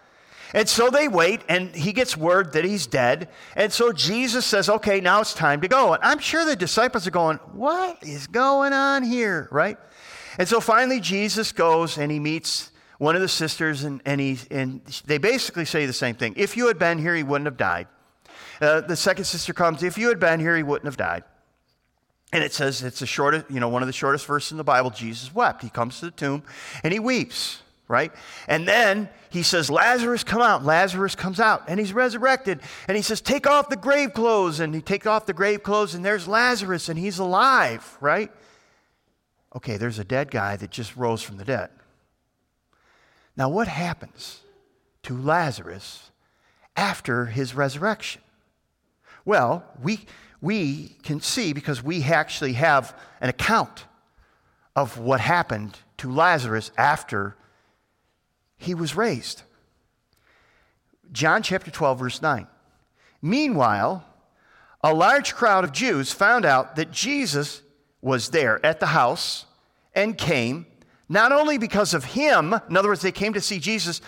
[0.53, 3.29] And so they wait, and he gets word that he's dead.
[3.57, 5.95] And so Jesus says, okay, now it's time to go.
[5.95, 9.77] And I'm sure the disciples are going, what is going on here, right?
[10.39, 14.39] And so finally, Jesus goes and he meets one of the sisters, and, and, he,
[14.53, 16.35] and they basically say the same thing.
[16.37, 17.89] If you had been here, he wouldn't have died.
[18.61, 21.25] Uh, the second sister comes, if you had been here, he wouldn't have died.
[22.35, 24.65] And it says it's the shortest, you know, one of the shortest verses in the
[24.65, 24.91] Bible.
[24.91, 25.63] Jesus wept.
[25.63, 26.43] He comes to the tomb
[26.83, 28.11] and he weeps, right?
[28.49, 30.65] And then he says, Lazarus, come out.
[30.65, 32.59] Lazarus comes out and he's resurrected.
[32.89, 34.59] And he says, Take off the grave clothes.
[34.59, 38.33] And he takes off the grave clothes and there's Lazarus and he's alive, right?
[39.55, 41.71] Okay, there's a dead guy that just rose from the dead.
[43.37, 44.41] Now, what happens
[45.05, 46.11] to Lazarus
[46.75, 48.23] after his resurrection?
[49.25, 50.01] Well, we,
[50.45, 53.87] we can see because we actually have an account
[54.77, 57.35] of what happened to Lazarus after
[58.59, 59.43] he was raised.
[61.13, 62.47] John chapter 12, verse 9.
[63.23, 64.05] Meanwhile,
[64.83, 67.63] a large crowd of Jews found out that Jesus
[68.03, 69.47] was there at the house
[69.95, 70.67] and came
[71.09, 74.03] not only because of him, in other words, they came to see Jesus,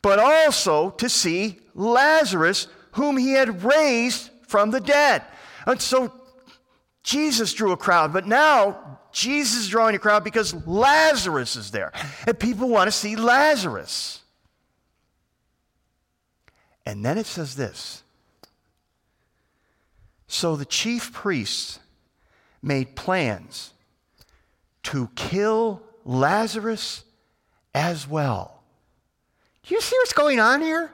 [0.00, 5.24] but also to see Lazarus, whom he had raised from the dead.
[5.66, 6.12] And so
[7.02, 11.92] Jesus drew a crowd, but now Jesus is drawing a crowd because Lazarus is there.
[12.26, 14.20] And people want to see Lazarus.
[16.86, 18.02] And then it says this
[20.26, 21.78] So the chief priests
[22.62, 23.72] made plans
[24.84, 27.04] to kill Lazarus
[27.74, 28.62] as well.
[29.64, 30.90] Do you see what's going on here?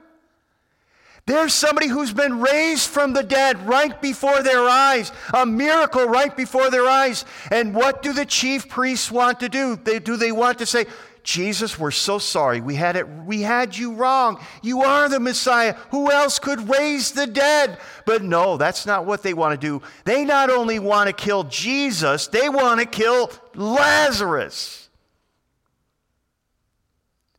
[1.28, 6.34] There's somebody who's been raised from the dead right before their eyes, a miracle right
[6.34, 7.26] before their eyes.
[7.50, 9.76] And what do the chief priests want to do?
[9.76, 10.86] They, do they want to say,
[11.22, 12.62] Jesus, we're so sorry.
[12.62, 14.42] We had it we had you wrong.
[14.62, 15.74] You are the Messiah.
[15.90, 17.76] Who else could raise the dead?
[18.06, 19.82] But no, that's not what they want to do.
[20.04, 24.88] They not only want to kill Jesus, they want to kill Lazarus.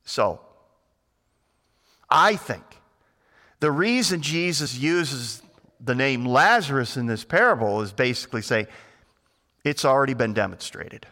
[0.06, 0.42] So,
[2.08, 2.69] I think
[3.60, 5.42] the reason Jesus uses
[5.80, 8.68] the name Lazarus in this parable is basically say
[9.64, 11.06] it's already been demonstrated.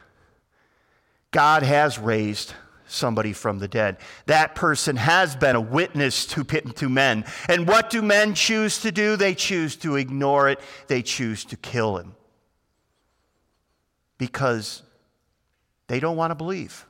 [1.32, 2.54] God has raised
[2.88, 3.98] somebody from the dead.
[4.26, 7.26] That person has been a witness to, to men.
[7.50, 9.18] And what do men choose to do?
[9.18, 12.16] They choose to ignore it, they choose to kill him.
[14.18, 14.82] Because
[15.88, 16.86] they don't want to believe.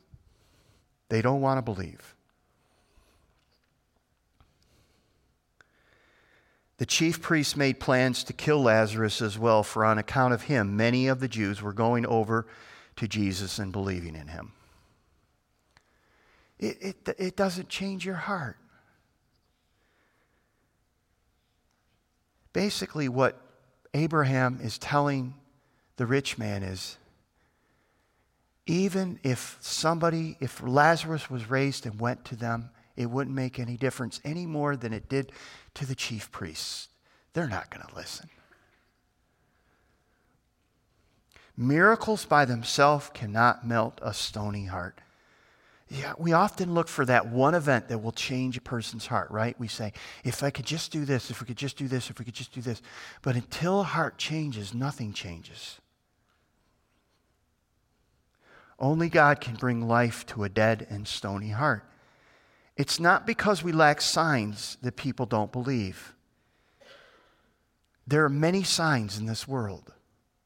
[1.09, 2.15] They don't want to believe.
[6.77, 10.77] The chief priests made plans to kill Lazarus as well, for on account of him,
[10.77, 12.45] many of the Jews were going over
[12.97, 14.51] to Jesus and believing in him.
[16.59, 18.57] It, it, it doesn't change your heart.
[22.53, 23.39] Basically, what
[23.93, 25.35] Abraham is telling
[25.97, 26.97] the rich man is
[28.67, 33.77] even if somebody, if Lazarus was raised and went to them, it wouldn't make any
[33.77, 35.31] difference any more than it did
[35.75, 36.89] to the chief priests.
[37.33, 38.29] They're not going to listen.
[41.55, 44.99] Miracles by themselves cannot melt a stony heart.
[45.89, 49.57] Yeah, we often look for that one event that will change a person's heart, right?
[49.57, 52.19] We say, if I could just do this, if we could just do this, if
[52.19, 52.81] we could just do this.
[53.21, 55.79] But until heart changes, nothing changes.
[58.79, 61.85] Only God can bring life to a dead and stony heart.
[62.77, 66.13] It's not because we lack signs that people don't believe.
[68.05, 69.93] There are many signs in this world.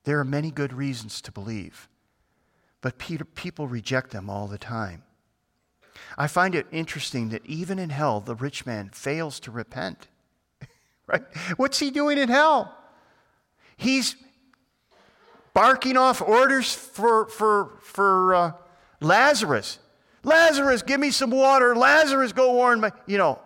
[0.05, 1.89] There are many good reasons to believe.
[2.79, 5.03] But people reject them all the time.
[6.17, 10.07] I find it interesting that even in hell, the rich man fails to repent.
[11.07, 11.23] right?
[11.57, 12.75] What's he doing in hell?
[13.75, 14.15] He's
[15.53, 18.51] barking off orders for, for, for uh,
[19.01, 19.79] Lazarus.
[20.23, 21.75] Lazarus, give me some water.
[21.75, 22.91] Lazarus, go warn my.
[23.07, 23.39] You know,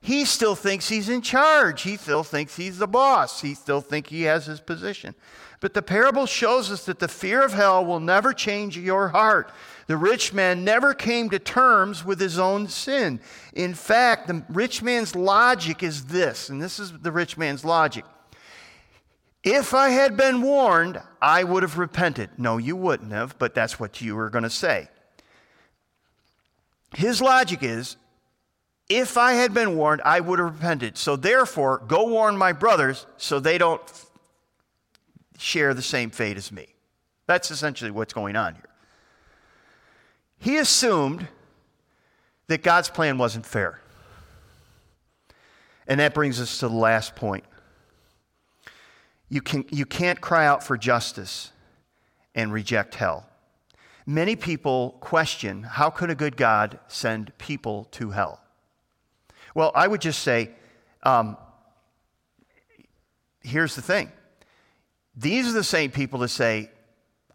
[0.00, 1.82] he still thinks he's in charge.
[1.82, 3.40] He still thinks he's the boss.
[3.40, 5.14] He still thinks he has his position.
[5.60, 9.50] But the parable shows us that the fear of hell will never change your heart.
[9.88, 13.20] The rich man never came to terms with his own sin.
[13.54, 18.04] In fact, the rich man's logic is this, and this is the rich man's logic.
[19.42, 22.30] If I had been warned, I would have repented.
[22.38, 24.88] No, you wouldn't have, but that's what you were going to say.
[26.94, 27.96] His logic is
[28.88, 30.96] if I had been warned, I would have repented.
[30.96, 33.82] So therefore, go warn my brothers so they don't
[35.38, 36.66] share the same fate as me.
[37.26, 38.64] That's essentially what's going on here.
[40.38, 41.28] He assumed
[42.46, 43.80] that God's plan wasn't fair.
[45.86, 47.44] And that brings us to the last point.
[49.28, 51.52] You, can, you can't cry out for justice
[52.34, 53.26] and reject hell.
[54.08, 58.40] Many people question how could a good God send people to hell?
[59.54, 60.48] Well, I would just say
[61.02, 61.36] um,
[63.42, 64.10] here's the thing
[65.14, 66.70] these are the same people that say,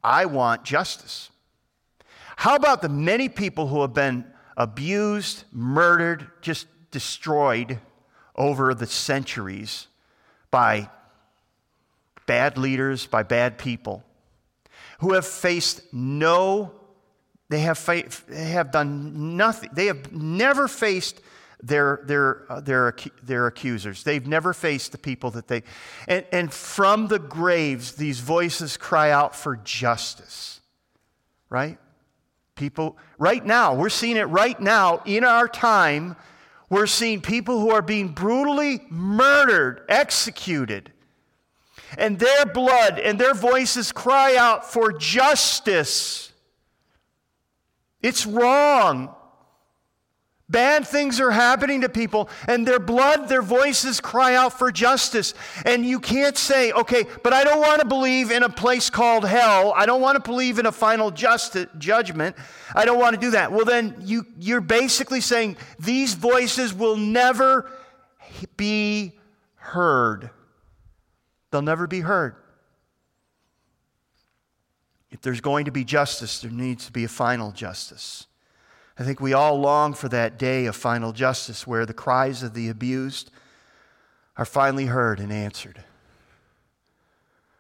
[0.04, 1.30] I want justice.
[2.38, 4.26] How about the many people who have been
[4.58, 7.78] abused, murdered, just destroyed
[8.36, 9.90] over the centuries
[10.50, 10.90] by
[12.26, 14.04] bad leaders, by bad people,
[15.00, 16.72] who have faced no,
[17.50, 21.22] they have, fa- they have done nothing, they have never faced
[21.62, 22.94] their, their, uh, their,
[23.24, 24.04] their accusers.
[24.04, 25.64] They've never faced the people that they.
[26.08, 30.60] And, and from the graves, these voices cry out for justice,
[31.50, 31.78] right?
[32.56, 36.16] People, right now, we're seeing it right now in our time.
[36.70, 40.92] We're seeing people who are being brutally murdered, executed.
[41.98, 46.32] And their blood and their voices cry out for justice.
[48.02, 49.16] It's wrong.
[50.50, 55.34] Bad things are happening to people, and their blood, their voices cry out for justice.
[55.66, 59.26] And you can't say, okay, but I don't want to believe in a place called
[59.26, 59.74] hell.
[59.76, 62.36] I don't want to believe in a final judgment.
[62.76, 63.52] I don't want to do that.
[63.52, 67.72] Well, then you, you're basically saying these voices will never
[68.58, 69.14] be
[69.56, 70.30] heard.
[71.54, 72.34] They'll never be heard.
[75.12, 78.26] If there's going to be justice, there needs to be a final justice.
[78.98, 82.56] I think we all long for that day of final justice where the cries of
[82.56, 83.30] the abused
[84.36, 85.84] are finally heard and answered.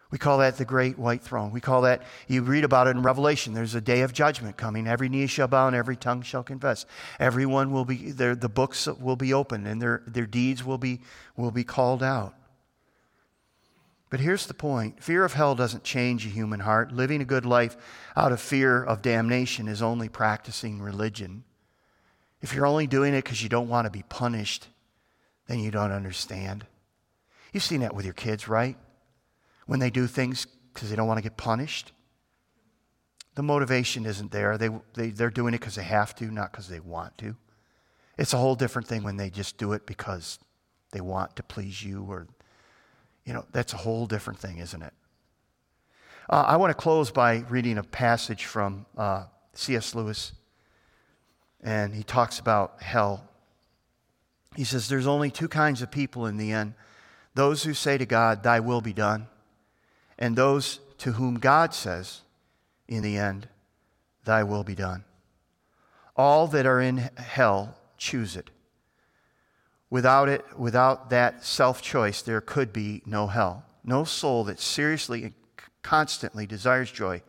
[0.09, 1.51] We call that the great white throne.
[1.51, 4.87] We call that, you read about it in Revelation, there's a day of judgment coming.
[4.87, 6.87] Every knee shall bow and every tongue shall confess.
[7.19, 11.01] Everyone will be, the books will be opened and their, their deeds will be,
[11.37, 12.33] will be called out.
[14.13, 16.91] But here's the point fear of hell doesn't change a human heart.
[16.91, 17.75] Living a good life
[18.15, 21.45] out of fear of damnation is only practicing religion.
[22.39, 24.67] If you're only doing it because you don't want to be punished,
[25.47, 26.67] then you don't understand.
[27.53, 28.77] You've seen that with your kids, right?
[29.65, 31.91] when they do things because they don't want to get punished.
[33.33, 34.59] The motivation isn't there.
[34.59, 37.35] They, they, they're doing it because they have to, not because they want to.
[38.19, 40.37] It's a whole different thing when they just do it because
[40.91, 42.27] they want to please you, or,
[43.25, 44.93] you know, that's a whole different thing, isn't it?
[46.29, 49.93] Uh, I want to close by reading a passage from uh, C.S.
[49.93, 50.33] Lewis,
[51.61, 53.27] and he talks about hell.
[54.55, 56.73] He says, There's only two kinds of people in the end
[57.35, 59.27] those who say to God, Thy will be done,
[60.17, 62.21] and those to whom God says,
[62.87, 63.47] in the end,
[64.23, 65.03] Thy will be done.
[66.15, 68.51] All that are in hell choose it.
[69.93, 73.63] Without it, without that self choice, there could be no hell.
[73.83, 75.33] No soul that seriously and
[75.83, 77.21] constantly desires joy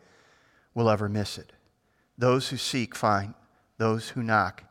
[0.73, 1.53] will ever miss it.
[2.17, 3.35] Those who seek find,
[3.77, 4.63] those who knock,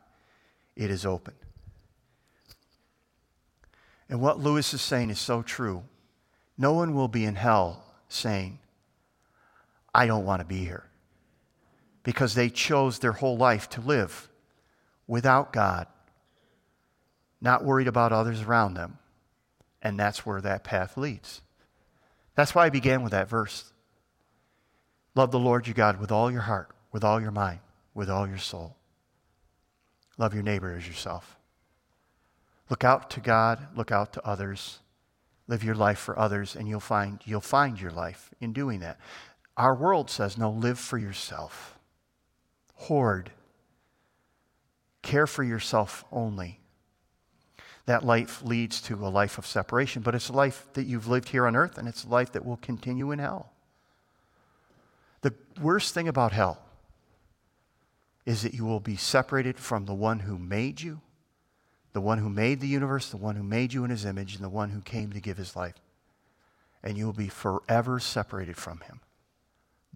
[0.75, 1.35] it is open.
[4.09, 5.81] And what Lewis is saying is so true.
[6.57, 8.59] No one will be in hell saying,
[9.93, 10.83] I don't want to be here.
[12.03, 14.27] Because they chose their whole life to live
[15.07, 15.87] without God,
[17.45, 18.97] not worried about others around them.
[19.81, 21.41] And that's where that path leads.
[22.35, 23.71] That's why I began with that verse.
[25.15, 27.59] Love the Lord your God with all your heart, with all your mind,
[27.93, 28.75] with all your soul.
[30.17, 31.37] Love your neighbor as yourself.
[32.69, 34.79] Look out to God, look out to others,
[35.47, 38.97] Live your life for others, and you'll find, you'll find your life in doing that.
[39.57, 41.77] Our world says, no, live for yourself.
[42.73, 43.31] Hoard.
[45.03, 46.59] Care for yourself only.
[47.85, 51.29] That life leads to a life of separation, but it's a life that you've lived
[51.29, 53.51] here on earth, and it's a life that will continue in hell.
[55.21, 56.59] The worst thing about hell
[58.25, 61.01] is that you will be separated from the one who made you
[61.95, 64.43] the one who made the universe, the one who made you in his image, and
[64.43, 65.75] the one who came to give his life.
[66.83, 68.99] And you will be forever separated from him.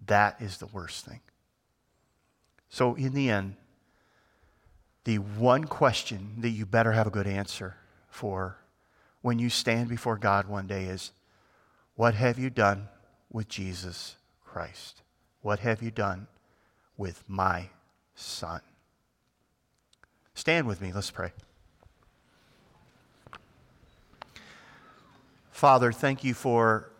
[0.06, 1.20] That is the worst thing.
[2.70, 3.56] So, in the end,
[5.04, 7.76] the one question that you better have a good answer
[8.10, 8.58] for
[9.22, 11.12] when you stand before God one day is
[11.94, 12.88] What have you done
[13.30, 15.02] with Jesus Christ?
[15.42, 16.26] What have you done
[16.96, 17.70] with my
[18.14, 18.60] son?
[20.34, 20.92] Stand with me.
[20.92, 21.32] Let's pray.
[25.50, 26.90] Father, thank you for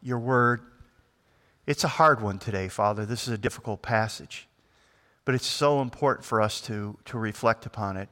[0.00, 0.62] your word.
[1.66, 3.04] It's a hard one today, Father.
[3.04, 4.46] This is a difficult passage.
[5.24, 8.08] But it's so important for us to, to reflect upon it.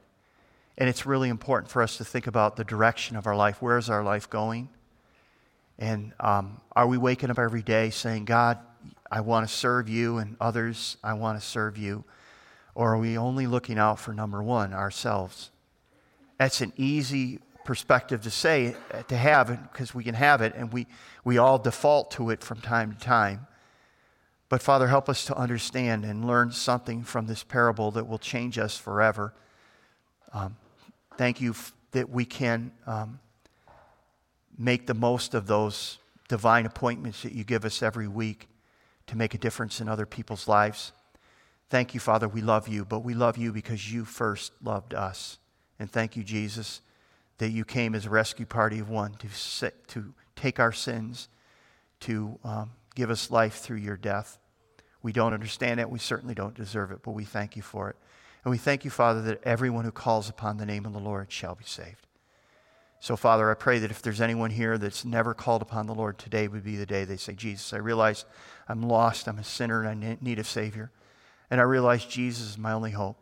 [0.77, 3.61] And it's really important for us to think about the direction of our life.
[3.61, 4.69] Where is our life going?
[5.77, 8.59] And um, are we waking up every day saying, God,
[9.11, 12.03] I want to serve you, and others, I want to serve you?
[12.73, 15.51] Or are we only looking out for number one, ourselves?
[16.37, 18.75] That's an easy perspective to say,
[19.07, 20.87] to have, because we can have it, and we,
[21.23, 23.47] we all default to it from time to time.
[24.49, 28.57] But Father, help us to understand and learn something from this parable that will change
[28.59, 29.33] us forever.
[30.33, 30.57] Um,
[31.17, 33.19] thank you f- that we can um,
[34.57, 35.97] make the most of those
[36.27, 38.47] divine appointments that you give us every week
[39.07, 40.91] to make a difference in other people's lives.
[41.69, 42.27] Thank you, Father.
[42.27, 45.39] We love you, but we love you because you first loved us.
[45.79, 46.81] And thank you, Jesus
[47.37, 51.27] that you came as a rescue party of one to, sit, to take our sins,
[52.01, 54.37] to um, give us life through your death.
[55.01, 55.89] We don't understand it.
[55.89, 57.95] We certainly don't deserve it, but we thank you for it.
[58.45, 61.31] And we thank you, Father, that everyone who calls upon the name of the Lord
[61.31, 62.05] shall be saved.
[62.99, 66.19] So, Father, I pray that if there's anyone here that's never called upon the Lord,
[66.19, 68.23] today would be the day they say, Jesus, I realize
[68.69, 70.91] I'm lost, I'm a sinner, and I need a Savior.
[71.49, 73.17] And I realize Jesus is my only hope.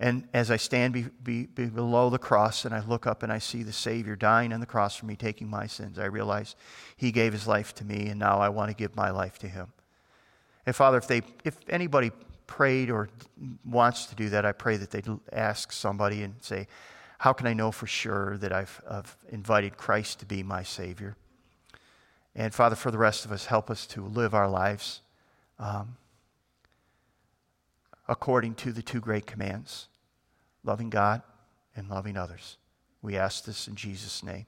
[0.00, 3.32] And as I stand be, be, be below the cross and I look up and
[3.32, 6.56] I see the Savior dying on the cross for me, taking my sins, I realize
[6.96, 9.48] He gave His life to me, and now I want to give my life to
[9.48, 9.72] Him.
[10.64, 12.10] And Father, if, they, if anybody
[12.46, 13.08] prayed or
[13.64, 16.68] wants to do that, I pray that they'd ask somebody and say,
[17.18, 21.16] How can I know for sure that I've, I've invited Christ to be my Savior?
[22.34, 25.00] And Father, for the rest of us, help us to live our lives.
[25.58, 25.96] Um,
[28.08, 29.88] according to the two great commands
[30.64, 31.22] loving God
[31.76, 32.56] and loving others.
[33.00, 34.46] We ask this in Jesus' name.